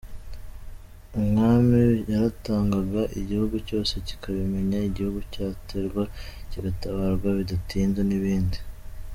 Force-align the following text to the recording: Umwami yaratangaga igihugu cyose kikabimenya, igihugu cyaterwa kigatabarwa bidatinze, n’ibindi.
Umwami 1.19 1.79
yaratangaga 2.11 3.01
igihugu 3.19 3.55
cyose 3.67 3.93
kikabimenya, 4.07 4.77
igihugu 4.89 5.19
cyaterwa 5.33 6.03
kigatabarwa 6.51 7.27
bidatinze, 7.39 8.01
n’ibindi. 8.05 8.59